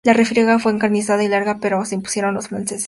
[0.03, 2.79] La refriega fue encarnizada y larga, pero se impusieron los franceses.